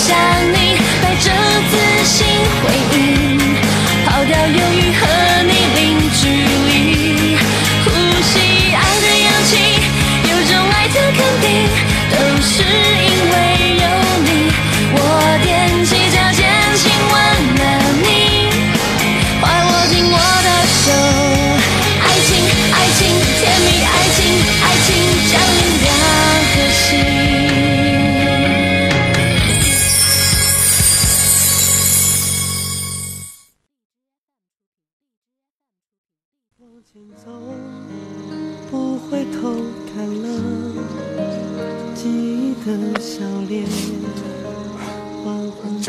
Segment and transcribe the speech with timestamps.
[0.00, 0.16] 想
[0.52, 1.30] 你，带着
[1.70, 2.26] 自信
[2.62, 2.64] 回
[2.96, 2.98] 应。
[4.06, 5.02] 抛掉犹豫和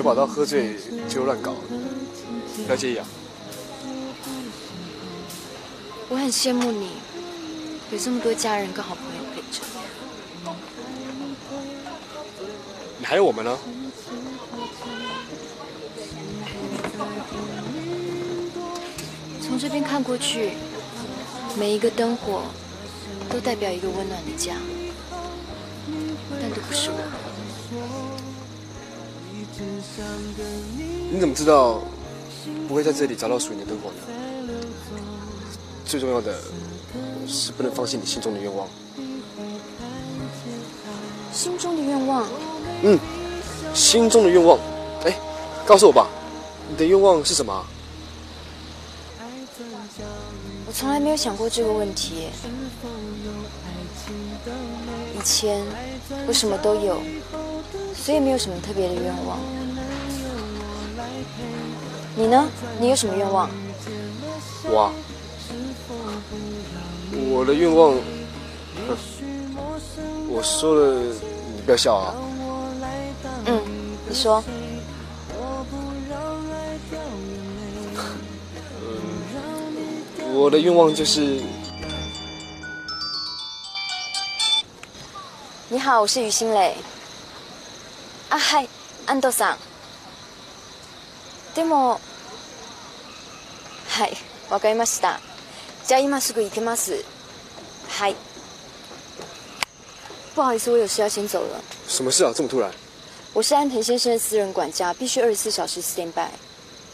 [0.01, 1.53] 九把刀喝醉就乱搞，
[2.65, 3.05] 不要介意啊。
[6.09, 6.93] 我很羡慕你，
[7.91, 9.61] 有这么多家人跟好朋友陪着。
[12.97, 13.55] 你还有我们呢，
[19.39, 20.53] 从这边看过去，
[21.55, 22.41] 每一个灯火
[23.29, 24.55] 都代表一个温暖的家，
[26.41, 28.10] 但都不是我。
[31.11, 31.81] 你怎么知道
[32.67, 33.95] 不会在这里找到属于你的灯火呢？
[35.85, 36.39] 最重要的
[37.27, 38.67] 是不能放弃你心中的愿望。
[41.33, 42.27] 心中的愿望，
[42.83, 42.99] 嗯，
[43.73, 44.59] 心中的愿望，
[45.05, 45.17] 哎，
[45.65, 46.07] 告诉我吧，
[46.69, 47.65] 你的愿望是什么啊？
[50.67, 52.27] 我从来没有想过这个问题。
[55.13, 55.61] 以前
[56.27, 57.01] 我什么都有，
[57.95, 59.37] 所以没有什么特别的愿望。
[62.15, 62.47] 你呢？
[62.79, 63.49] 你有什么愿望？
[64.65, 64.91] 我啊，
[67.31, 67.93] 我的愿望，
[68.87, 68.97] 哼
[70.29, 70.99] 我说了，
[71.55, 72.13] 你不要笑啊。
[73.45, 73.61] 嗯，
[74.07, 74.43] 你说。
[80.33, 81.41] 我的愿望就是，
[85.69, 86.75] 你好，我是于心磊。
[88.30, 88.68] あ、はい、
[89.06, 89.56] 安藤さん。
[91.54, 92.00] でも、
[93.88, 94.16] はい、
[94.50, 95.20] わかりました。
[95.86, 97.04] じゃあ今すぐ行きます。
[97.88, 98.16] はい。
[100.34, 101.60] 不好意思，我有事要先走了。
[101.88, 102.32] 什么事啊？
[102.34, 102.70] 这么突然？
[103.32, 106.28] 我是安藤先生的私人管家，必须二十四小时 stand by。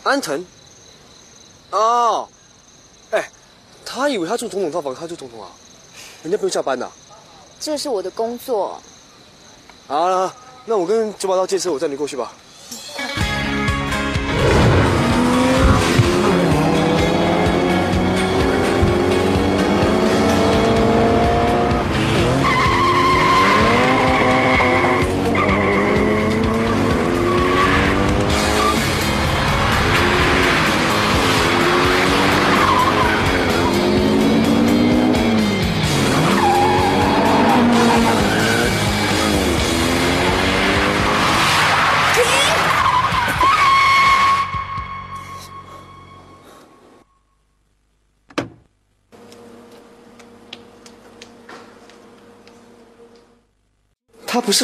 [0.05, 0.45] 安藤？
[1.71, 2.29] 哦，
[3.11, 3.31] 哎，
[3.85, 5.49] 他以为他住总统套房，他住总统啊，
[6.23, 6.89] 人家不用下班的、
[7.59, 8.81] 这是我的工作。
[9.89, 10.35] 好了，
[10.70, 12.34] 那我跟九把刀借车，我载你过去吧。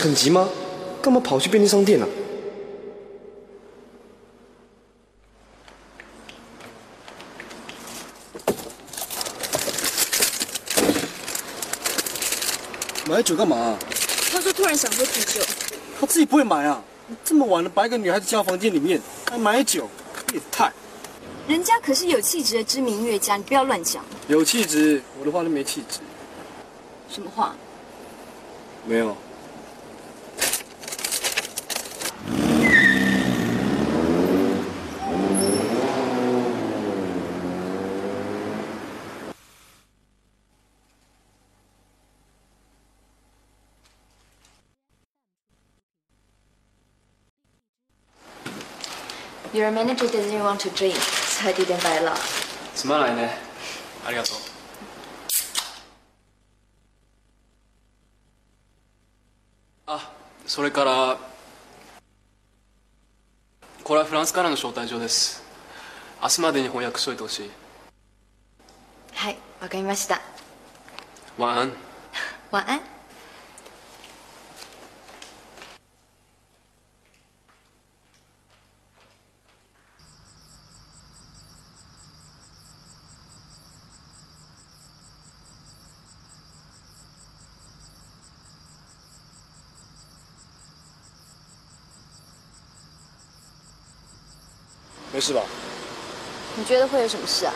[0.03, 0.49] 很急吗？
[1.01, 2.11] 干嘛跑去便利商店呢、啊？
[13.07, 13.77] 买酒干嘛？
[14.29, 15.41] 他说突然想喝啤酒，
[16.01, 16.83] 他自己不会买啊！
[17.23, 19.01] 这么晚了，把一个女孩子叫到房间里面，
[19.31, 19.87] 还买酒，
[20.27, 20.69] 变态！
[21.47, 24.03] 人家可是有气质的知名音乐家，你不要乱讲。
[24.27, 25.99] 有气质，我的话都没气质。
[27.09, 27.55] 什么话？
[28.85, 29.15] 没有。
[49.53, 52.17] Your manager doesn't want to drink, so I didn't buy a lot.
[52.73, 53.37] すまないね。
[54.03, 54.37] ありがとう。
[59.85, 60.11] あ、
[60.47, 61.19] それから、
[63.83, 65.43] これはフランスからの招待状です。
[66.19, 67.51] 明日までに翻訳しといてほしい。
[69.13, 70.19] はい、わかりました。
[71.37, 71.73] 晚安。
[72.49, 72.92] 晚安。
[95.23, 95.41] 是吧？
[96.57, 97.53] 你觉得会有什么事啊？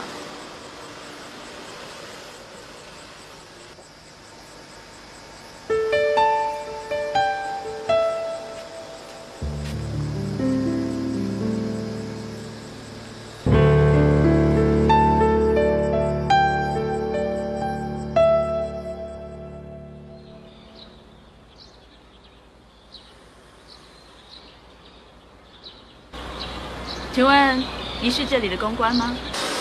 [28.07, 29.13] 问你是这里的公关吗？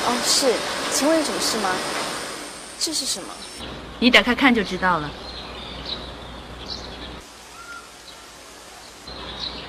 [0.06, 0.54] 哦，是，
[0.93, 1.69] 请问有什么事吗？
[2.78, 3.28] 这是什么？
[3.98, 5.10] 你打开看就知道了。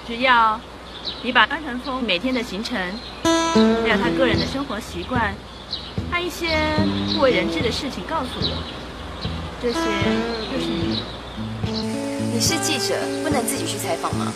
[0.05, 0.61] 只要
[1.23, 2.77] 你把安藤峰每天的行程，
[3.23, 5.33] 还有他个人的生活习惯，
[6.11, 6.77] 他一些
[7.15, 8.63] 不为人知的事情告诉我，
[9.59, 9.79] 这些
[10.53, 11.01] 就是你。
[12.31, 12.93] 你是记者，
[13.23, 14.31] 不能自己去采访吗？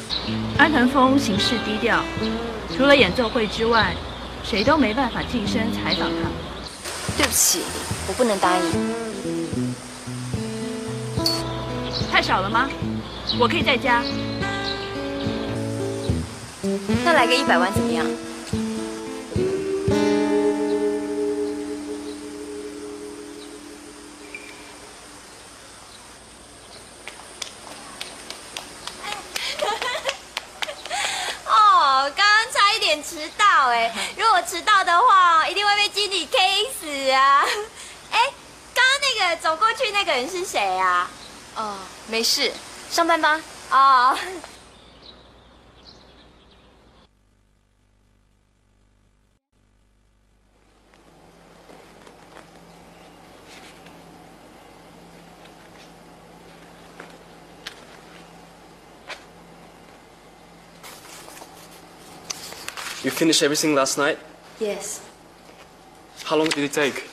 [0.57, 2.03] 安藤峰行事低调，
[2.75, 3.95] 除了演奏会之外，
[4.43, 6.29] 谁都没办法近身采访他。
[7.17, 7.61] 对不起，
[8.07, 8.63] 我不能答应。
[12.11, 12.69] 太少了吗？
[13.39, 14.03] 我可以再加。
[17.05, 18.05] 那来个一百万怎么样？
[40.20, 41.08] 人是谁啊？
[41.56, 41.76] 哦，
[42.08, 42.52] 没事，
[42.90, 43.40] 上班吧。
[43.70, 44.16] 哦，
[63.02, 64.18] You finished everything last night?
[64.58, 65.00] Yes,
[66.24, 67.04] How long did it take?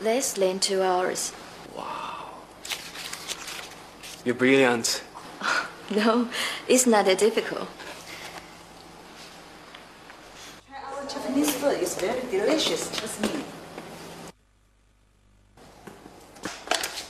[0.00, 1.32] less than two hours.
[4.29, 5.01] You're brilliant.
[5.89, 6.27] No,
[6.67, 7.67] it's not that difficult.
[10.71, 12.91] Our Japanese food is very delicious.
[12.91, 13.41] Trust me.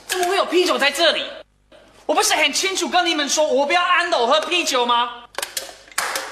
[0.06, 1.30] 怎么会有啤酒在这里？
[2.06, 5.26] 我不是很清楚跟你们说，我不要安斗喝啤酒吗？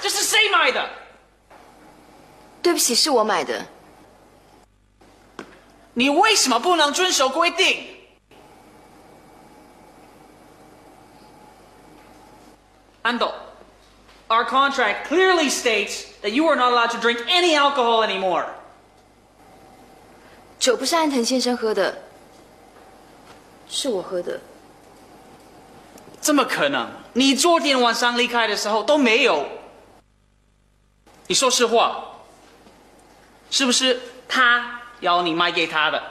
[0.00, 0.88] 这是谁买的？
[2.62, 3.66] 对不起，是我买的。
[5.92, 7.97] 你为什么不能遵守规定？
[13.08, 13.32] 安斗
[14.28, 18.44] ，Our contract clearly states that you are not allowed to drink any alcohol anymore.
[20.58, 22.02] 酒不是安藤先生喝的，
[23.66, 24.38] 是我喝的。
[26.20, 26.90] 怎么可能？
[27.14, 29.48] 你昨天晚上离开的时候都没有。
[31.28, 32.18] 你说实话，
[33.50, 33.98] 是不是
[34.28, 36.02] 他要你卖给他的？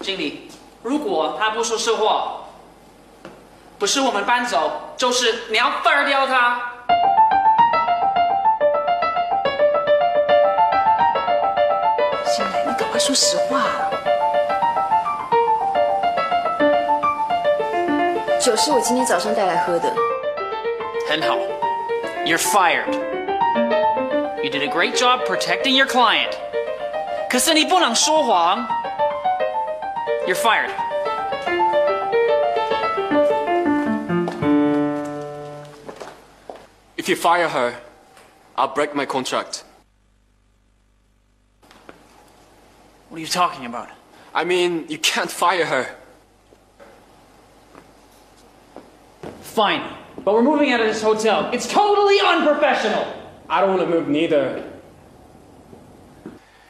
[0.00, 0.50] 经理，
[0.84, 2.42] 如果他不说实话，
[3.78, 6.60] 不是我们搬走，就是你要 fire 掉他。
[12.26, 13.62] 新来，你赶快说实话。
[18.38, 19.90] 酒是我今天早上带来喝的。
[21.08, 21.38] 很好
[22.26, 22.92] ，You're fired.
[24.42, 26.34] You did a great job protecting your client.
[27.30, 28.68] 可是你不能说谎。
[30.26, 30.70] You're fired.
[36.96, 37.78] If you fire her,
[38.56, 39.64] I'll break my contract.
[43.10, 43.90] What are you talking about?
[44.34, 45.94] I mean, you can't fire her.
[49.42, 51.50] Fine, but we're moving out of this hotel.
[51.52, 53.06] It's totally unprofessional.
[53.46, 54.72] I don't want to move neither.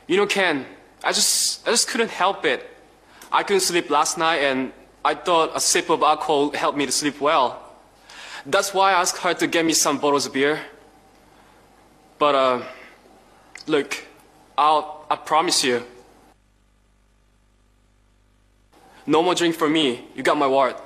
[0.09, 0.67] You know, Ken,
[1.05, 2.69] I just, I just couldn't help it.
[3.35, 4.73] I couldn't sleep last night, and
[5.05, 7.61] I thought a sip of alcohol helped me to sleep well.
[8.47, 10.61] That's why I asked her to get me some bottles of beer.
[12.17, 12.63] But, uh,
[13.67, 13.99] look,
[14.57, 15.83] I'll, I promise you.
[19.05, 20.05] No more drink for me.
[20.15, 20.77] You got my word.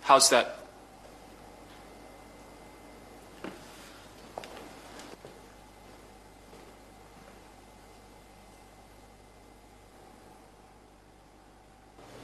[0.00, 0.57] How's that?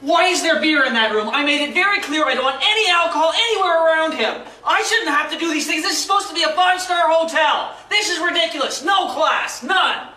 [0.05, 1.29] Why is there beer in that room?
[1.29, 4.45] I made it very clear I don't want any alcohol anywhere around him.
[4.63, 5.81] I shouldn't have to do these things.
[5.81, 7.75] This is supposed to be a five star hotel.
[7.89, 8.83] This is ridiculous.
[8.83, 9.63] No class.
[9.63, 10.09] None.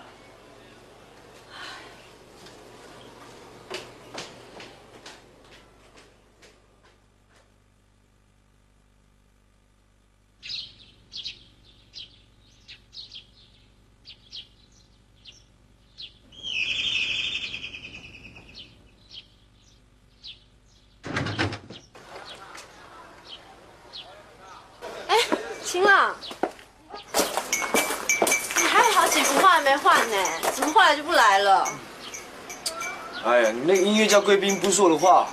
[34.28, 35.26] 贵宾不说的话，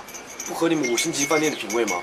[0.46, 2.00] 不合你们五星级饭店的品味吗？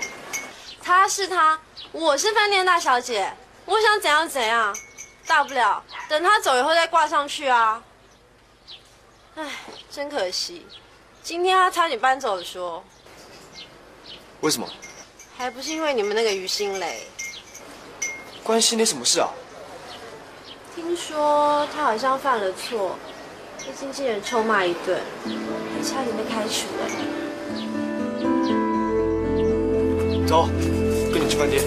[0.79, 1.59] 他是他，
[1.91, 3.33] 我是饭店大小姐，
[3.65, 4.77] 我想怎样怎样，
[5.25, 7.81] 大不了等他走以后再挂上去啊。
[9.33, 9.43] 唉，
[9.89, 10.67] 真可惜，
[11.23, 12.83] 今天他差点搬走了说，
[14.41, 14.69] 为什么？
[15.35, 17.07] 还不是因为你们那个于心磊。
[18.43, 19.31] 关心你什么事啊？
[20.75, 22.95] 听说他好像犯了错，
[23.65, 26.85] 被经纪人臭骂一顿，还差点被开除了。
[30.27, 30.49] 走，
[31.13, 31.63] 跟你去饭店。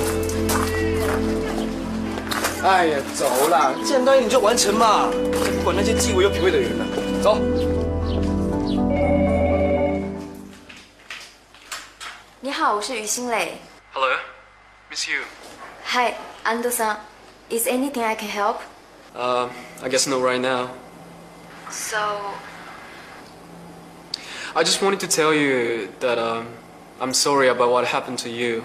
[2.62, 3.72] 哎呀，走啦！
[3.82, 5.08] 既然答应你就完成嘛，
[5.42, 6.84] 才不管那些既为有品味的人了。
[7.22, 7.38] 走。
[12.40, 13.58] 你好，我是于心磊。
[13.94, 14.10] Hello,
[14.90, 15.22] Miss You.
[15.86, 16.12] Hi,
[16.44, 16.96] Ando-san.
[17.48, 18.56] Is anything I can help?
[19.14, 19.48] Uh,
[19.82, 20.68] I guess not right now.
[21.70, 22.32] So,
[24.54, 26.48] I just wanted to tell you that um,
[27.00, 28.64] I'm sorry about what happened to you.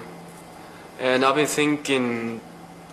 [0.99, 2.39] And I've been thinking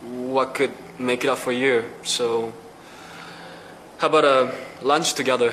[0.02, 1.84] what could make it up for you.
[2.02, 2.52] So,
[3.98, 5.52] how about a lunch together?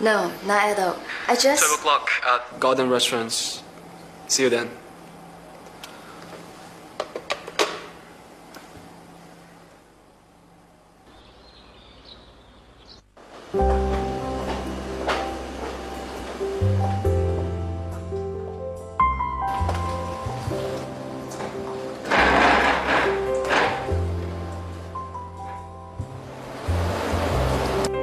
[0.00, 0.96] no, not at all.
[1.26, 1.62] I just.
[1.62, 3.62] 12 o'clock at Garden Restaurants.
[4.28, 4.70] See you then.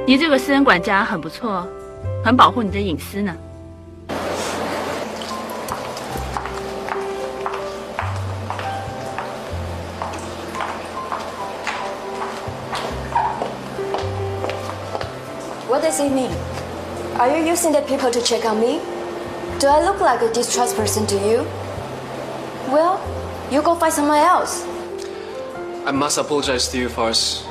[0.05, 1.65] 你这个私人管家很不错，
[2.23, 3.33] 很保护你的隐私呢。
[15.69, 16.31] What does it mean?
[17.17, 18.79] Are you using the people to check on me?
[19.59, 21.45] Do I look like a distrust person to you?
[22.69, 22.99] Well,
[23.49, 24.65] you go find someone else.
[25.85, 27.44] I must apologize to you first.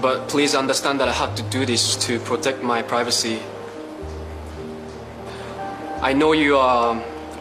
[0.00, 3.38] But please understand that I have to do this to protect my privacy.
[6.00, 6.96] I know you are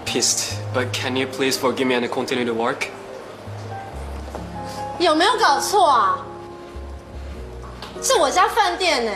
[0.05, 2.87] pissed, but can you please forgive me and continue to work?
[4.99, 6.25] 有没有搞错啊？
[8.01, 9.11] 是我家饭店呢，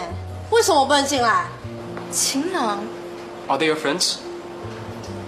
[0.51, 1.48] 为什么我不能进来？
[2.12, 2.79] 晴朗
[3.48, 4.17] Are they your friends?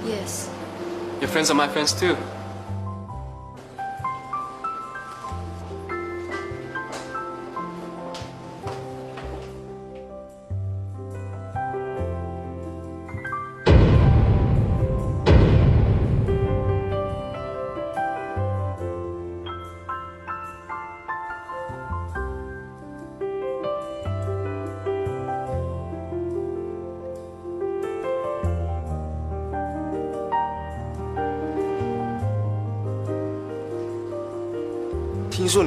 [0.05, 0.47] Yes.
[1.19, 2.15] Your friends are my friends too.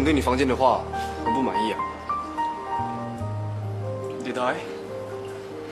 [0.00, 0.83] 你对你房间的话
[1.25, 1.79] 很不满意啊？
[4.25, 4.57] Did I?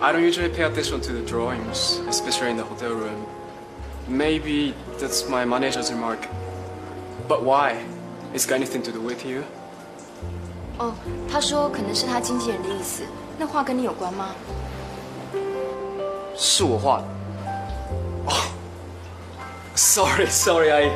[0.00, 3.24] I don't usually pay attention to the drawings, especially in the hotel room.
[4.08, 6.28] Maybe that's my manager's remark.
[7.28, 7.76] But why?
[8.34, 9.42] It's got anything to do with you?
[10.78, 10.94] 哦，
[11.30, 13.02] 他说可能是他经纪人的意思。
[13.38, 14.34] 那画跟你有关吗？
[16.36, 17.04] 是我画的。
[18.26, 18.44] Oh,
[19.74, 20.90] sorry, sorry, I,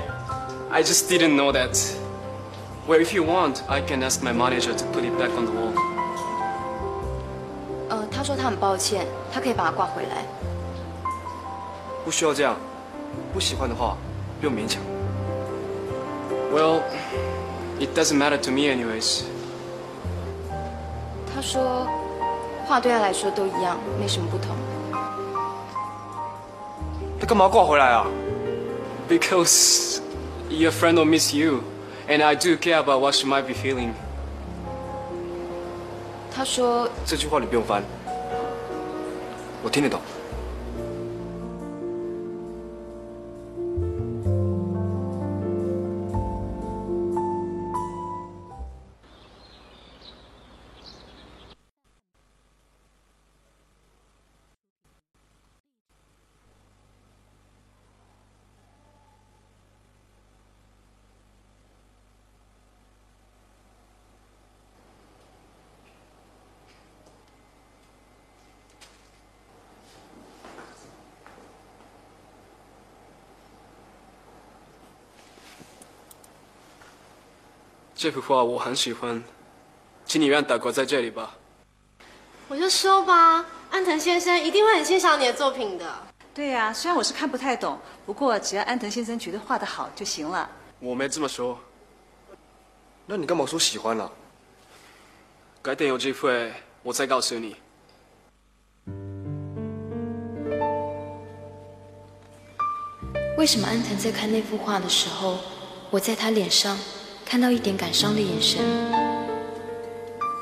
[0.71, 1.79] I just didn't know that.
[2.87, 5.53] Well, if you want, I can ask my manager to put it back on the
[5.53, 5.73] wall.
[7.91, 10.25] 呃，他说他很抱歉，他可以把它挂回来。
[12.05, 12.57] 不需要这样，
[13.33, 13.97] 不喜欢的话
[14.41, 14.81] 不用勉强。
[16.51, 16.81] Well,
[17.79, 19.23] it doesn't matter to me anyways.
[21.35, 21.87] 他说，
[22.67, 24.57] 画对他来说都一样，没什么不同。
[27.21, 28.07] 他干嘛挂回来啊？
[29.09, 30.01] Because
[30.49, 31.63] your friend will miss you,
[32.09, 33.93] and I do care about what she might be feeling.
[36.35, 37.83] 他说，这句话你不用翻，
[39.63, 40.01] 我听得懂。
[78.04, 79.24] 这幅画我很喜欢，
[80.06, 81.38] 请你让大哥在这里吧。
[82.50, 85.86] 我就说吧，安藤先生一定会很欣赏你的作品的。
[86.34, 90.50] 对呀、虽然我是看不太懂，不过只要安藤先生觉得画得好就行了。
[90.82, 91.58] 我没这么说，
[93.06, 94.12] 那你干嘛说喜欢了、
[95.62, 97.56] 改天有机会我再告诉你。
[103.38, 105.38] 为什么安藤在看那幅画的时候，
[105.90, 106.78] 我在他脸上
[107.34, 108.62] 看到一点感伤的眼神？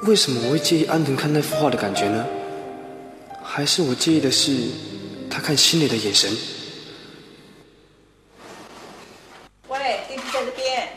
[0.03, 2.25] 为什么我会介意安藤看那幅画的感觉呢？
[3.41, 4.51] 还是我介意的是
[5.29, 6.29] 他看心里的眼神？
[9.69, 10.81] 喂，电梯在这边。
[10.81, 10.89] 啊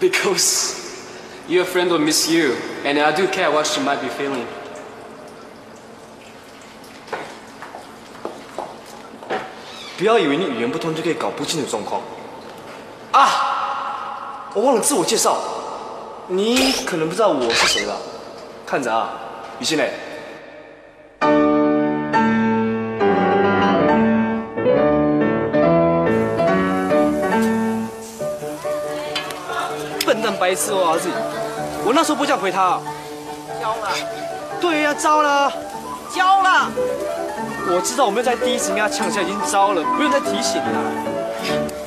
[0.00, 0.76] Because
[1.98, 4.46] miss you andi do care what she might be feeling.
[9.96, 12.00] 不要以为你语言不通就可以搞不清的状况。
[13.12, 15.60] 啊我忘了自我介绍。
[16.32, 17.96] 你可能不知道我是谁了
[18.64, 19.10] 看着啊
[19.58, 19.92] 于心磊。
[30.06, 31.08] 笨蛋白痴哦自
[31.90, 32.80] 我那时候不这样回他。
[33.60, 33.88] 交了，
[34.60, 35.52] 对呀、招了。
[36.14, 36.70] 交了。
[37.66, 40.78] 我知道我没有在第一时间跟他呛下，已经招了，不用再提醒了。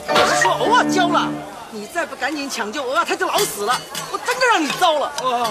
[0.09, 1.29] 我是说偶尔交了，
[1.71, 3.79] 你再不赶紧抢救偶尔，他就老死了。
[4.11, 5.09] 我真的让你糟了。
[5.23, 5.47] 哇！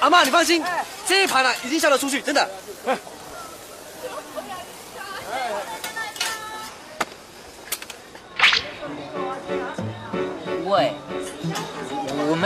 [0.00, 0.62] 阿妈，你放心，
[1.06, 2.46] 这一盘呢、已经下得出去，真的。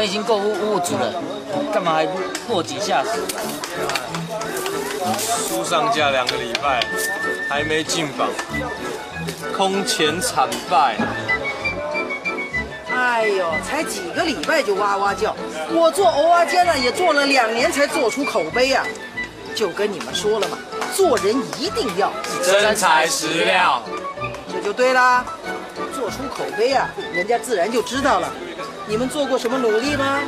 [0.07, 1.12] 已经够物物主了，
[1.75, 2.07] 干嘛还
[2.49, 3.21] 落井下石？
[5.49, 6.81] 书上架两个礼拜，
[7.49, 8.29] 还没进榜，
[9.57, 10.97] 空前惨败。
[12.95, 15.35] 哎呦，才几个礼拜就哇哇叫，
[15.73, 18.87] 我做偶尔间呢也做了两年才做出口碑啊。
[19.57, 20.57] 就跟你们说了嘛，
[20.95, 22.12] 做人一定要
[22.45, 23.83] 真材实料，
[24.53, 25.25] 这就对啦。
[25.92, 28.31] 做出口碑啊，人家自然就知道了。
[28.88, 30.20] 你们做过什么努力吗？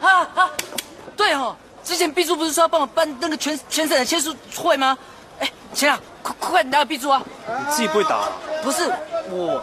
[0.00, 0.50] 啊啊，
[1.16, 4.96] 对哦，之前 B 组不是说要帮我办那个全全省的签书会吗？
[5.40, 7.22] 哎，钱啊，快快打给 B 组啊！
[7.48, 8.28] 你自己不会打、
[8.62, 8.92] 不是
[9.30, 9.60] 我，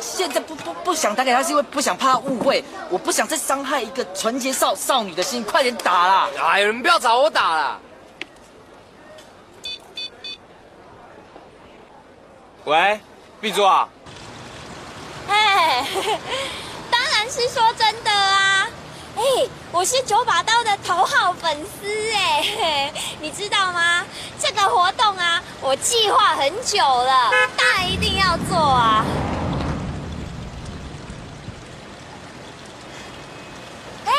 [0.00, 6.28] 现在不不不想打给他，是因为不想怕他误会，我不想再伤害一个纯洁少少女的心，快点打啦！
[6.42, 7.80] 哎，你们不要找我打了。
[12.64, 13.00] 喂，
[13.40, 13.88] 碧珠啊！
[15.28, 15.86] 哎，
[16.90, 18.68] 当然是说真的啊！
[19.16, 19.22] 哎，
[19.72, 24.04] 我是九把刀的头号粉丝哎， 你知道吗？
[24.40, 29.04] 这个活动啊，我计划很久了，当然一定要做啊！
[34.04, 34.12] 哎，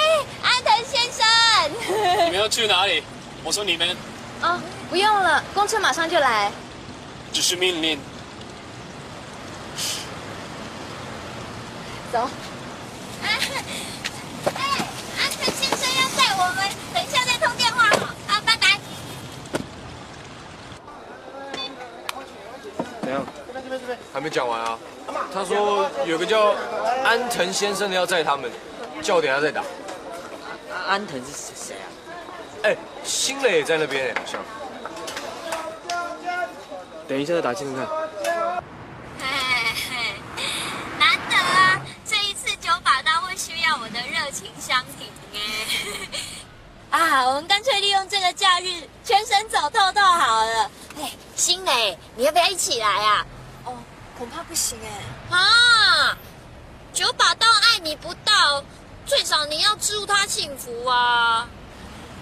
[0.43, 3.03] 安藤先生， 你们要去哪里？
[3.43, 3.95] 我说你们
[4.41, 6.51] 哦，不用了，公车马上就来。
[7.31, 7.99] 只是命令。
[12.11, 12.29] 走。
[13.23, 13.27] 哎，
[15.19, 16.59] 安藤先生要载我们，
[16.93, 18.15] 等一下再通电话哈。
[18.27, 18.79] 啊，拜拜。
[23.01, 23.25] 怎样？
[24.13, 24.77] 还没讲完啊？
[25.33, 26.55] 他说有个叫
[27.03, 28.51] 安藤先生的要载他们，
[29.01, 29.63] 叫我等一下再打。
[30.87, 31.87] 安藤是谁啊？
[32.63, 34.41] 哎，新磊也在那边哎，好像。
[37.07, 37.87] 等一下再打进看。
[39.21, 39.73] 哎，
[40.99, 41.81] 难得啊！
[42.05, 45.39] 这一次九把刀会需要我的热情相挺哎。
[46.97, 50.71] 啊，我们干脆利用这个假日全省走透透好了。
[50.99, 53.25] 哎，新磊，你要不要一起来啊？
[53.65, 53.73] 哦，
[54.17, 55.35] 恐怕不行哎。
[55.35, 56.17] 啊，
[56.93, 58.63] 九把刀爱你不到，
[59.05, 61.47] 最少你要祝他幸福啊。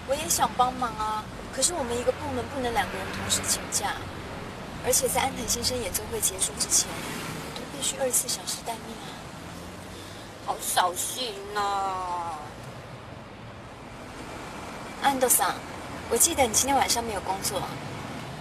[0.08, 1.24] 我也想帮忙啊，
[1.54, 3.94] 可是我们一个部门不能两个人同时请假，
[4.84, 6.88] 而且在安藤先生演奏会结束之前，
[7.54, 9.05] 都必须二十四小时待命啊。
[10.46, 11.60] 好扫兴呐！
[15.02, 15.52] 安德桑，
[16.08, 17.60] 我记得你今天晚上没有工作。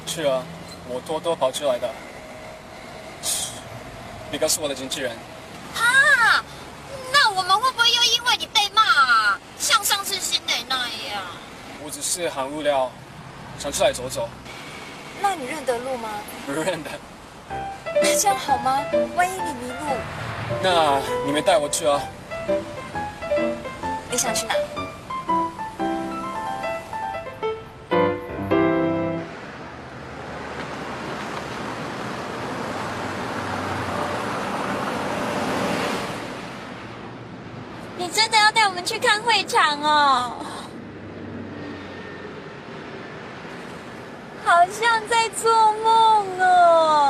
[0.05, 0.43] 是啊，
[0.87, 1.89] 我偷偷跑出来的。
[4.31, 5.17] 你告诉我的经纪人。
[5.73, 6.43] 啊，
[7.11, 9.39] 那我们会不会又因为你被骂啊？
[9.57, 10.75] 像上次新磊那
[11.11, 11.23] 样？
[11.83, 12.91] 我只是很无聊，
[13.57, 14.29] 想出来走走。
[15.23, 16.09] 那你认得路吗？
[16.45, 16.91] 不认得。
[17.49, 18.79] 那这样好吗？
[19.15, 19.87] 万一你迷路，
[20.62, 22.01] 那你们带我去啊。
[24.12, 24.53] 你想去哪？
[37.97, 40.38] 你真的要带我们去看会场哦？
[44.45, 45.51] 好像在做
[45.84, 47.04] 梦哦。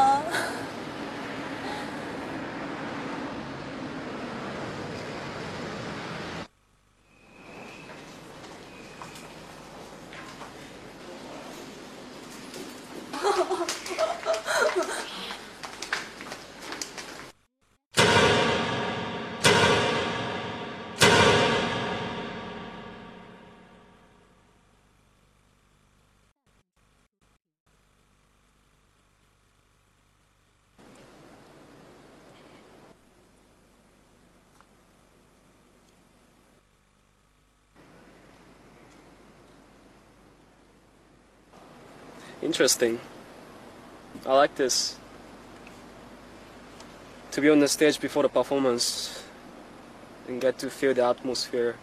[42.56, 43.02] Interesting.
[44.26, 44.96] I like this.
[47.32, 49.26] To be on the stage before the performance
[50.30, 51.76] and get to feel the atmosphere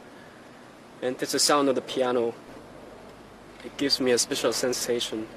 [1.02, 2.32] and it's the sound of the piano.
[3.62, 5.28] It gives me a special sensation.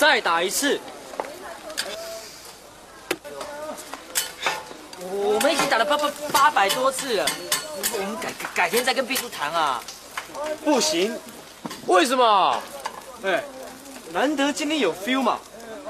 [0.00, 0.80] 再打一次。
[4.98, 7.26] 我们已经打了八八八百多次了，
[7.92, 9.84] 我们改改改天再跟秘书谈啊。
[10.64, 11.14] 不行，
[11.86, 12.62] 为什么？
[13.24, 13.44] 哎，
[14.14, 15.38] 难得今天有 feel 嘛。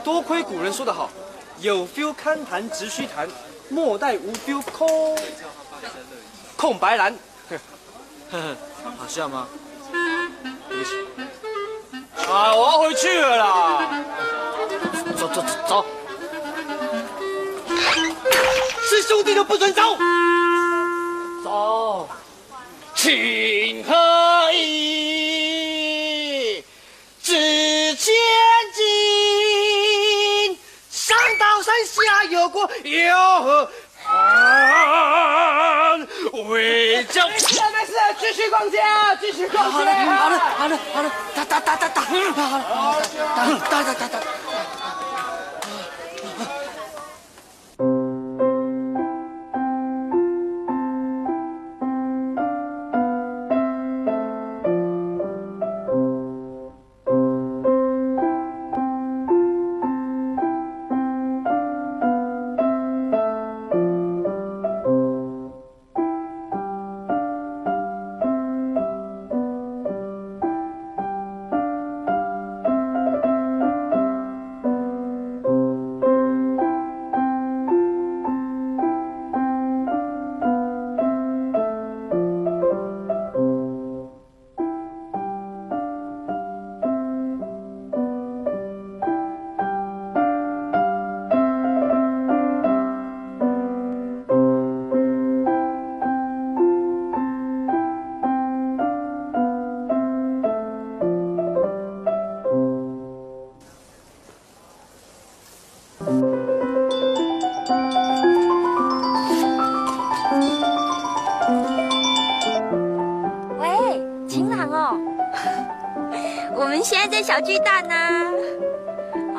[0.03, 1.09] 多亏古人说得好，
[1.61, 3.29] 有 feel 堪谈直须谈，
[3.69, 5.17] 莫待无 feel 空
[6.57, 7.17] 空白蓝。
[7.49, 7.57] 呵
[8.33, 8.57] 呵，
[8.99, 9.47] 好笑吗？
[10.69, 11.07] 也许。
[12.31, 13.91] 啊，我要回去了啦。
[15.19, 15.85] 走走走走。
[18.89, 19.83] 是兄弟就不准走。
[21.43, 22.09] 走。
[22.95, 26.63] 情何以
[27.23, 28.15] 值千
[28.75, 30.59] 金？
[30.91, 33.71] 上刀山下油锅又何
[34.05, 35.70] 憾？
[36.45, 37.21] 没事
[37.73, 39.71] 没事，继续逛街啊，继续逛街。
[39.71, 42.59] 好了好了好了好了，打打打打打，好了好
[42.99, 44.19] 了，打打打打。
[117.31, 117.95] 小巨蛋呢、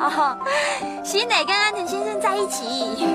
[0.00, 0.38] 哦，
[1.04, 3.06] 新磊跟安藤先生在一起。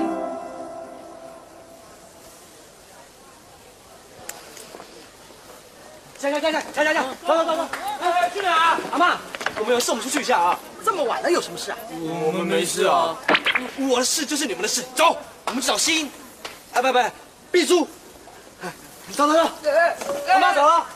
[6.16, 7.68] 加加加加加加加，走走走走，
[8.00, 8.78] 哎哎，去哪啊？
[8.92, 9.16] 阿妈，
[9.58, 10.56] 我们有事，我们出去一下啊。
[10.84, 11.78] 这么晚了有什么事啊？
[11.90, 13.16] 我们没事啊。
[13.80, 16.08] 我的事就是你们的事，走，我们去找新。
[16.72, 17.00] 哎，不不，
[17.50, 17.82] 碧珠，
[18.62, 18.72] 哎，
[19.10, 19.40] 走走走，
[20.28, 20.86] 阿妈走了。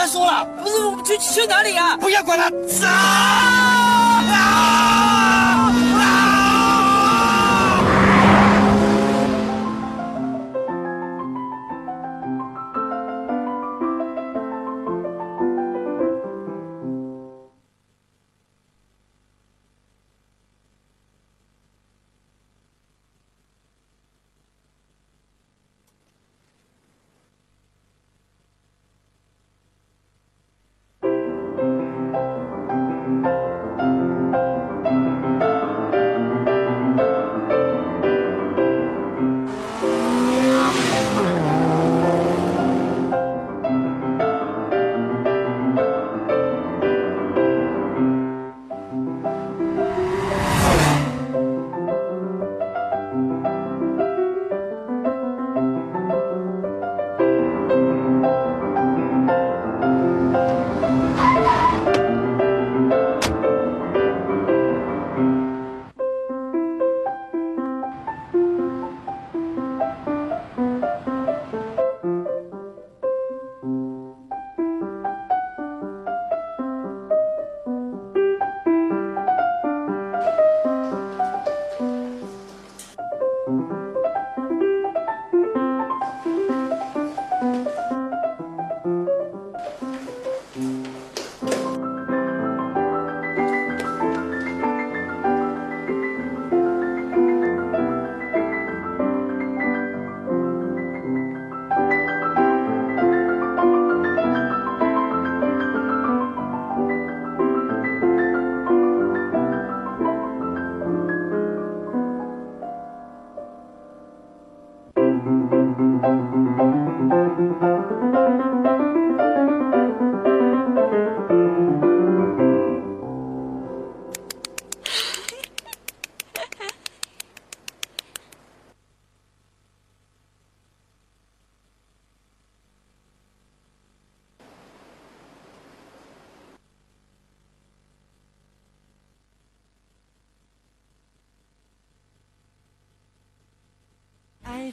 [0.00, 0.42] 再说了。
[0.64, 1.94] 不是，我们去去哪里啊？
[1.98, 2.86] 不要管他，走！
[2.86, 2.88] 爱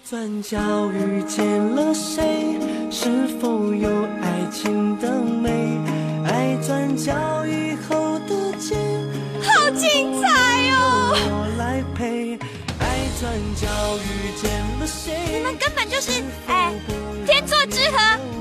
[0.03, 0.57] 转角
[0.91, 2.57] 遇见了谁？
[2.91, 3.89] 是否有
[4.21, 5.79] 爱情的美？
[6.25, 7.13] 爱转角
[7.45, 8.75] 以后的街，
[9.41, 10.27] 好精彩
[10.71, 11.15] 哦！
[11.29, 12.38] 我来陪。
[12.79, 15.13] 爱转角遇见了谁？
[15.38, 16.73] 你们根本就是哎，
[17.25, 17.97] 天作之合，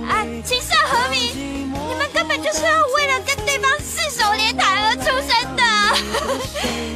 [0.08, 1.32] 哎，琴瑟和鸣。
[1.88, 5.62] 你们根本就是要为了跟对方四手联弹而出生的。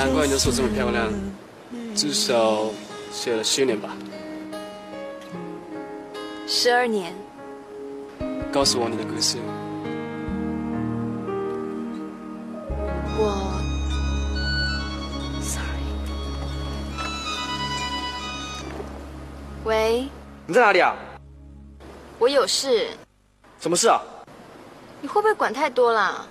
[0.00, 1.12] 难怪你的手这么漂亮，
[1.94, 2.70] 至少
[3.12, 3.90] 写了十年吧。
[6.46, 7.14] 十二年，
[8.50, 9.36] 告诉我你的故事。
[13.18, 13.60] 我
[15.42, 15.84] ，sorry。
[19.64, 20.08] 喂，
[20.46, 20.96] 你在哪里啊？
[22.18, 22.88] 我有事，
[23.60, 24.00] 什么事啊？
[25.02, 26.24] 你会不会管太多啦？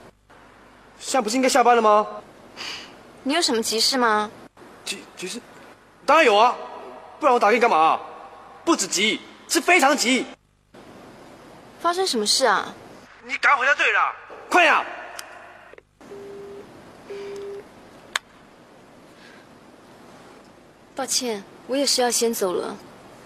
[0.98, 2.08] 现在不是应该下班了吗？
[3.24, 4.32] 你有什么急事吗？
[4.86, 5.42] 急急事？
[6.06, 6.56] 当然有啊，
[7.20, 8.00] 不然我打给你干嘛、
[8.66, 10.26] 不止急，是非常急。
[11.80, 12.74] 发生什么事啊？
[13.26, 14.16] 你赶快回家对了，
[14.50, 14.86] 快呀啊！
[20.96, 22.76] 抱歉，我也是要先走了。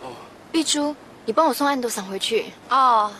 [0.01, 0.11] 哦，
[0.51, 2.51] 碧珠，你帮我送安朵桑回去。
[2.69, 3.11] 哦，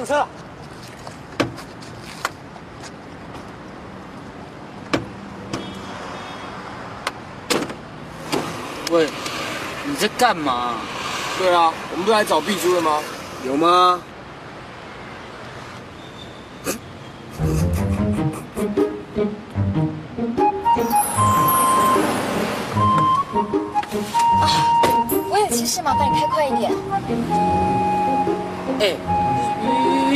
[0.00, 0.26] 上车。
[8.90, 9.08] 喂，
[9.84, 10.74] 你在干嘛？
[11.38, 12.98] 对啊，我们不是来找碧珠的吗？
[13.44, 14.00] 有吗？
[25.30, 26.72] 我有急事，麻烦你开快一点。
[28.80, 28.96] 哎，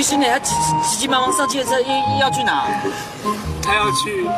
[0.04, 2.66] 心磊他急急急忙忙上计程车，要要去哪？
[3.62, 4.28] 他要去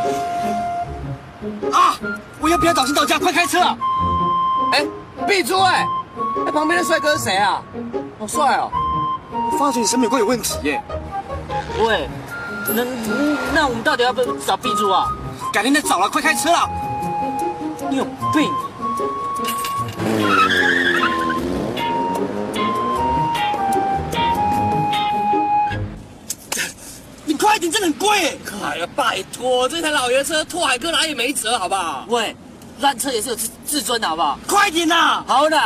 [1.72, 1.98] 啊！
[2.40, 3.18] 我要不要早些到家？
[3.18, 3.59] 快开车！
[4.72, 4.87] 哎，
[5.26, 5.85] 碧珠哎，
[6.46, 7.61] 哎旁边的帅哥是谁啊？
[8.16, 8.70] 好帅哦！
[9.52, 10.81] 我发觉你审美观有问题耶。
[11.81, 12.09] 喂，
[12.68, 12.85] 那
[13.52, 15.09] 那我们到底要不要找 B 猪啊？
[15.52, 16.70] 改天再找了，快开车了！
[17.90, 18.52] 你有病！
[27.58, 28.38] 真的很贵！
[28.62, 32.04] 哎呀，拜托，这台老爷车拓海哥哪里没辙，好不好？
[32.08, 32.36] 喂，
[32.80, 34.38] 烂车也是有自自尊的，好不好？
[34.46, 35.22] 快点呐！
[35.26, 35.56] 好的。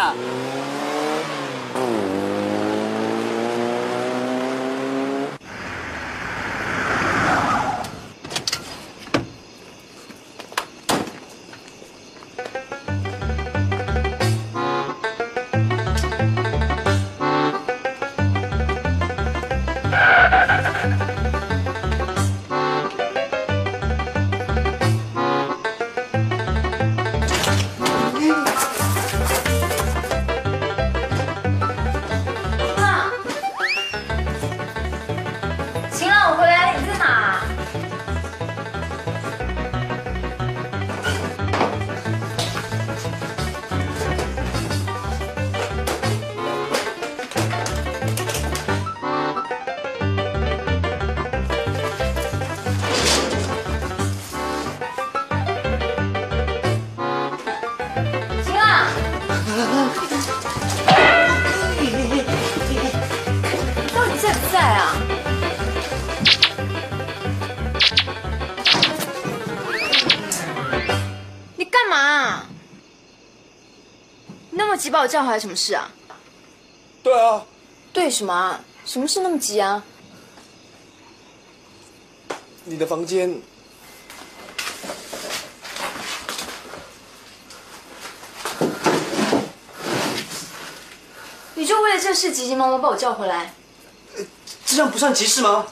[74.81, 75.91] 急把我叫回来，什么事啊？
[77.03, 77.45] 对啊，
[77.93, 78.61] 对什么啊？
[78.87, 79.85] 什么事那么急啊？
[82.65, 83.41] 你的房间
[91.55, 93.53] 你就为了这事急急忙忙把我叫回来？
[94.65, 95.67] 这样不算急事吗？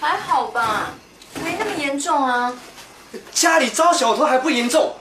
[0.00, 0.94] 还好吧，
[1.44, 2.52] 没那么严重啊。
[3.32, 4.96] 家里招小偷还不严重，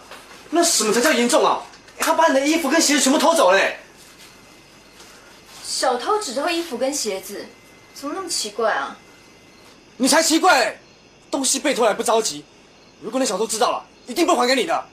[0.51, 1.61] 那什么才叫严重啊？
[1.99, 3.77] 他把你的衣服跟鞋子全部偷走了嘞！
[5.63, 7.45] 小偷只偷衣服跟鞋子，
[7.93, 8.97] 怎么那么奇怪啊？
[9.97, 10.79] 你才奇怪！
[11.29, 12.43] 东西被偷还不着急，
[13.01, 14.85] 如果那小偷知道了，一定不会还给你的。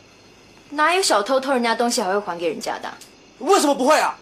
[0.70, 2.92] 哪有小偷偷人家东西还会还给人家的？
[3.38, 4.18] 为什么不会啊？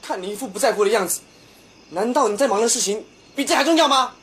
[0.00, 1.20] 看你一副不在乎的样子，
[1.90, 3.04] 难道你在忙的事情
[3.34, 4.14] 比这还重要吗？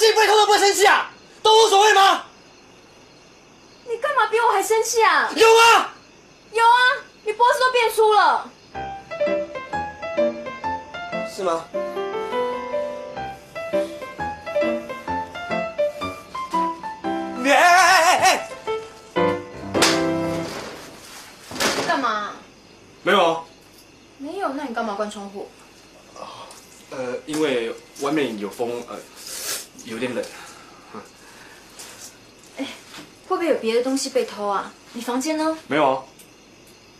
[0.00, 1.10] 东西被偷都不会生气啊？
[1.42, 2.24] 都无所谓吗？
[3.84, 5.30] 你干嘛比我还生气啊？
[5.36, 5.92] 有啊，
[6.52, 8.50] 有啊，你脖子都变粗了。
[11.36, 11.66] 是吗？
[17.44, 18.50] 哎哎哎哎！
[21.86, 22.32] 干嘛？
[23.02, 23.44] 没有啊，
[24.16, 25.50] 没有，那你干嘛关窗户？
[26.88, 28.96] 呃，因为外面有风，呃，
[29.84, 30.24] 有点冷。
[32.58, 32.66] 哎
[33.28, 34.72] 会不会有别的东西被偷啊？
[34.92, 35.56] 你房间呢？
[35.68, 36.02] 没有啊？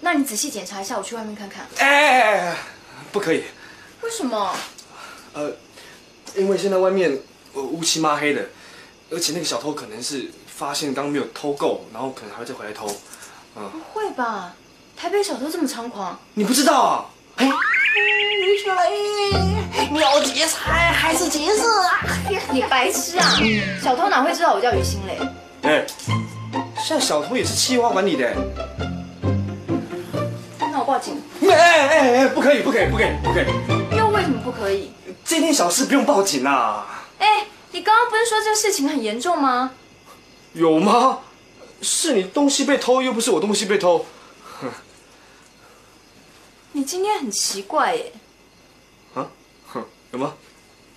[0.01, 1.67] 那你仔细检查一下，我去外面看看。
[1.77, 2.57] 哎哎哎哎！
[3.13, 3.43] 不可以，
[4.03, 4.55] 为什么？
[5.33, 5.53] 呃，
[6.37, 7.21] 因为现在外面
[7.53, 8.49] 呃乌漆抹黑的，
[9.11, 12.87] 而且那个小偷可能是发现刚刚没有偷够，然后可能还会再回来偷。
[13.57, 14.55] 嗯，不会吧？
[14.97, 16.19] 台北小偷这么猖狂？
[16.35, 17.11] 你不知道啊？
[17.39, 17.45] 于
[18.65, 22.01] 小雷，要劫财还是劫色啊？
[22.53, 23.25] 你白痴啊！
[23.83, 25.19] 小偷哪会知道我叫于心磊？
[25.63, 25.85] 哎，
[26.79, 28.33] 现在小偷也是企划管理的。
[30.61, 31.21] 那我报警。
[31.43, 33.97] 哎哎哎，不可以，不可以，不可以，不可以！
[33.97, 34.93] 又为什么不可以？
[35.25, 37.07] 这件小事不用报警啊。
[37.19, 39.73] 哎，你刚刚不是说这事情很严重吗？
[40.53, 41.21] 有吗？
[41.83, 44.05] 是你东西被偷，又不是我东西被偷。
[46.73, 48.13] 你今天很奇怪耶。
[49.15, 49.27] 啊？
[49.67, 50.35] 哼，有吗？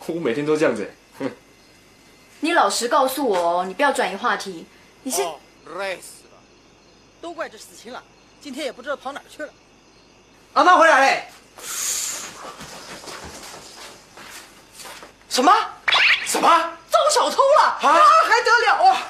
[0.05, 0.91] 我每天都这样子。
[1.19, 1.31] 哼，
[2.41, 4.65] 你老实告诉我哦，你不要转移话题。
[5.03, 5.21] 你是
[5.77, 6.37] 累死了，
[7.21, 8.03] 都怪这死青了，
[8.41, 9.53] 今天也不知道跑哪儿去了。
[10.53, 11.27] 阿妈回来嘞！
[15.29, 15.51] 什么？
[16.25, 16.47] 什么？
[16.89, 17.63] 遭小偷了？
[17.81, 19.07] 啊，还得了啊！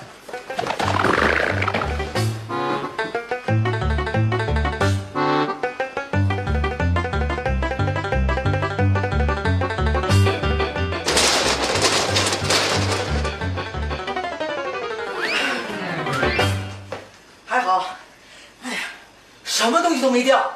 [20.04, 20.54] 都没掉。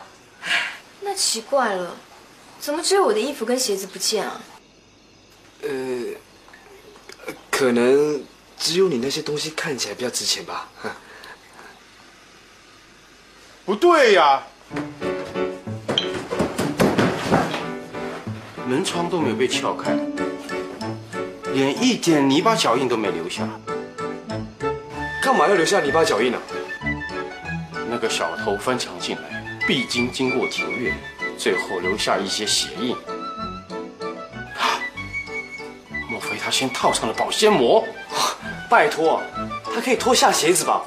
[1.00, 1.96] 那奇怪了，
[2.60, 4.42] 怎么只有我的衣服跟鞋子不见啊？
[5.62, 5.70] 呃，
[7.50, 8.22] 可能
[8.60, 10.68] 只有你那些东西看起来比较值钱吧。
[13.66, 14.44] 不对呀，
[18.66, 19.98] 门窗都没有被撬开，
[21.54, 23.48] 连一点泥巴脚印都没留下。
[25.24, 26.38] 干嘛要留下泥巴脚印呢、
[27.90, 29.37] 那个小偷翻墙进来，
[29.68, 30.96] 必经经过庭院，
[31.38, 32.96] 最后留下一些鞋印。
[34.56, 34.80] 啊
[36.10, 37.84] 莫非他先套上了保鲜膜？
[38.72, 39.22] 拜托，
[39.76, 40.82] 他可以脱下鞋子吧？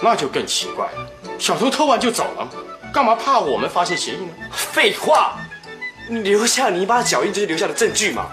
[0.00, 1.08] 那就更奇怪了。
[1.38, 2.48] 小偷偷完就走了，
[2.92, 4.32] 干嘛怕我们发现鞋印呢？
[4.50, 5.36] 废话，
[6.08, 8.26] 你留下泥巴脚印就是留下的证据嘛。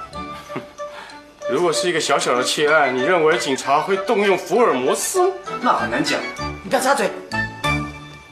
[1.51, 5.31] 如果是一个小小的窃案，你认为警察会动用福尔摩斯？
[5.61, 6.19] 那很难讲。
[6.63, 7.11] 你不要插嘴，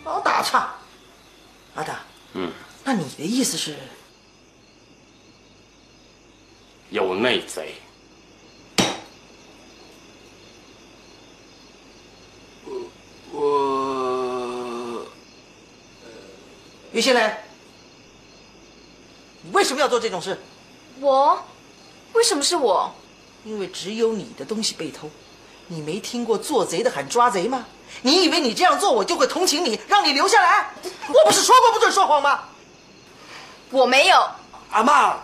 [0.03, 0.73] 老打岔。
[1.75, 2.01] 阿达，
[2.33, 2.51] 嗯，
[2.85, 3.75] 那你的意思是？
[6.89, 7.75] 有内贼。
[13.33, 15.05] 我
[16.93, 17.37] 于新磊，
[19.41, 20.39] 你为什么要做这种事？
[21.01, 21.43] 我？
[22.13, 22.95] 为什么是我？
[23.43, 25.09] 因为只有你的东西被偷。
[25.67, 27.65] 你没听过做贼的喊抓贼吗？
[28.01, 30.69] 你以为你这样做，我就会同情你，让你留下来？
[31.07, 32.41] 我不是说过不准说谎吗？
[33.71, 34.17] 我没有。
[34.71, 35.17] 阿妈，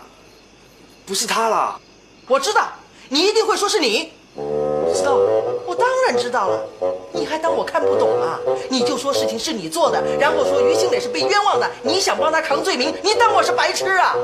[1.06, 1.78] 不是他啦。
[2.26, 2.68] 我知道，
[3.08, 4.12] 你一定会说是你。
[4.94, 5.14] 知道？
[5.66, 6.60] 我当然知道了。
[7.12, 8.38] 你还当我看不懂啊？
[8.68, 14.16] 你就说事情是你做的，然后说于兴磊是被冤枉的，你想帮他扛罪名，你当我是白痴啊？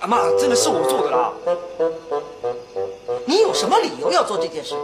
[0.00, 1.32] 阿妈，真的是我做的啦。
[3.26, 4.74] 你有什么理由要做这件事？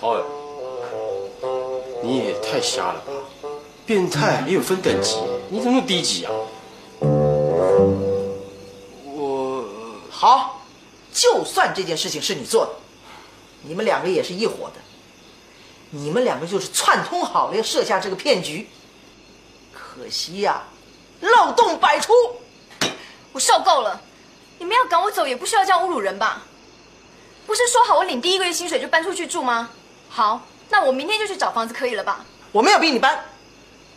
[0.00, 0.24] 哦，
[2.02, 3.12] 你也太瞎了吧！
[3.84, 5.16] 变态也有分等级，
[5.50, 6.32] 你怎么那么低级啊？
[9.04, 9.64] 我
[10.10, 10.62] 好，
[11.12, 12.72] 就算这件事情是你做的，
[13.62, 14.80] 你们两个也是一伙的，
[15.90, 18.68] 你们两个就是串通好了要设下这个骗局。
[19.72, 20.62] 可惜呀、
[21.20, 22.12] 漏洞百出。
[23.32, 24.00] 我受够了！
[24.58, 26.42] 你们要赶我走，也不需要这样侮辱人吧？
[27.46, 29.70] 不是说好我领第一个月薪水就搬出去住吗？
[30.08, 30.40] 好，
[30.70, 32.24] 那我明天就去找房子，可以了吧？
[32.50, 33.24] 我没有逼你搬，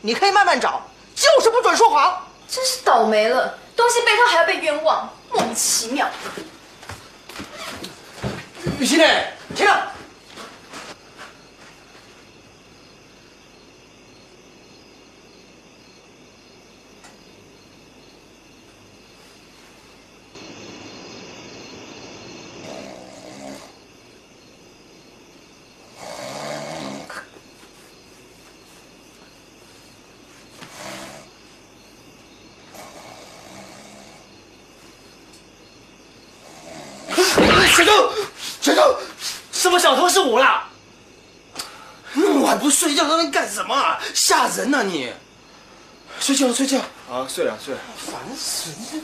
[0.01, 0.81] 你可以慢慢找，
[1.15, 2.27] 就是不准说谎。
[2.47, 6.07] 真是倒霉了，东西被偷还要被冤枉，莫名其妙。
[8.77, 9.05] 雨欣呢，
[9.55, 9.67] 停！
[37.75, 38.09] 小偷，
[38.61, 38.97] 小偷，
[39.51, 40.69] 什么小偷是我啦？
[42.13, 43.99] 那么晚不睡觉，在那边干什么啊？
[44.65, 45.11] 吓人呐、你！
[46.19, 46.79] 睡觉了，睡觉。
[47.09, 47.79] 啊，睡了睡了。
[47.97, 49.01] 烦死你！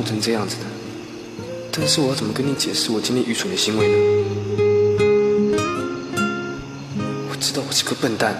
[0.00, 0.62] 弄成这样子的。
[1.70, 3.94] 但是我要怎么跟你解释我今天愚蠢的行为呢？
[7.28, 8.34] 我知道我是个笨蛋，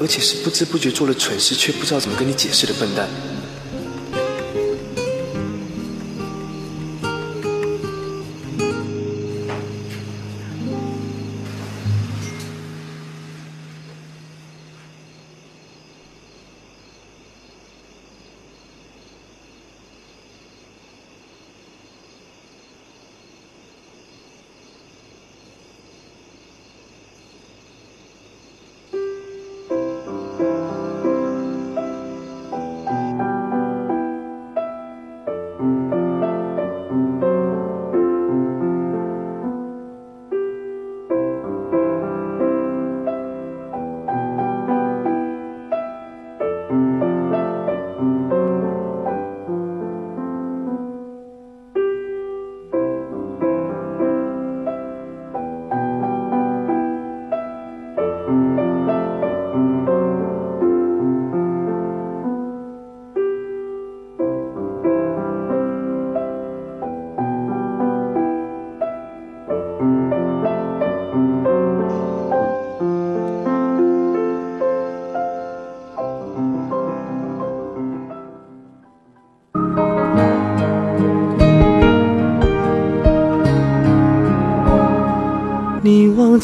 [0.00, 3.08] 而且是不知不觉做了蠢事却不知道怎么跟你解释的笨蛋。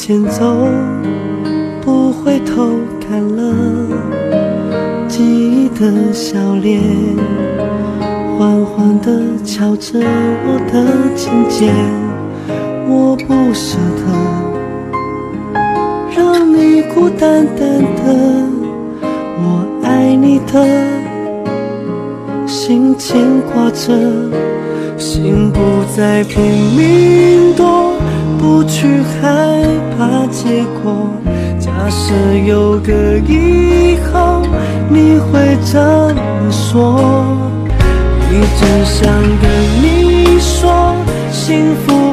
[0.07, 0.55] 前走，
[1.81, 3.53] 不回头看了
[5.05, 6.81] 记忆的笑脸，
[8.39, 11.75] 缓缓地敲着我的琴键，
[12.87, 14.03] 我不舍得
[16.15, 17.59] 让你孤单单
[17.97, 18.47] 的，
[19.41, 20.87] 我爱你的
[22.47, 23.93] 心牵挂着，
[24.97, 25.59] 心不
[25.93, 26.41] 再拼
[26.77, 27.91] 命躲。
[28.39, 29.27] 不去害
[29.97, 31.09] 怕结果。
[31.59, 32.13] 假设
[32.45, 34.43] 有个以后，
[34.89, 37.25] 你会怎么说？
[38.29, 39.49] 一直想跟
[39.81, 40.93] 你说，
[41.31, 42.06] 幸福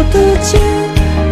[0.00, 0.58] 我的肩，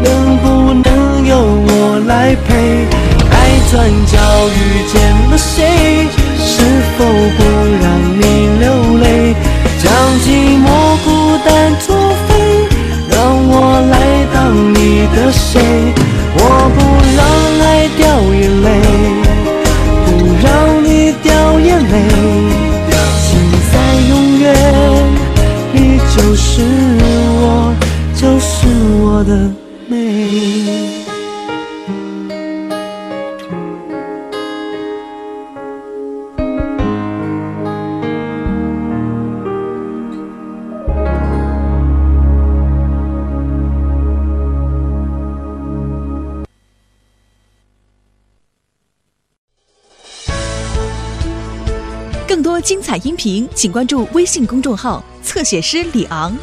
[0.04, 2.84] 能不能由我来陪？
[3.30, 3.34] 爱
[3.70, 4.18] 转角
[4.50, 5.00] 遇见
[5.30, 6.06] 了谁？
[6.36, 6.60] 是
[6.98, 6.98] 否
[7.38, 7.40] 不
[7.80, 7.88] 让
[8.20, 8.22] 你
[8.60, 9.34] 流泪？
[9.82, 9.88] 将
[10.20, 10.68] 寂寞
[11.02, 11.08] 孤
[11.46, 11.48] 单
[11.80, 11.96] 作
[12.28, 12.68] 废，
[13.10, 13.16] 让
[13.48, 13.96] 我来
[14.34, 15.62] 当你的谁？
[16.36, 16.40] 我
[16.76, 16.78] 不
[17.16, 17.24] 让
[17.64, 18.04] 爱掉
[18.34, 18.66] 眼泪，
[52.98, 56.36] 音频，请关注微信公众号“侧写师李昂”。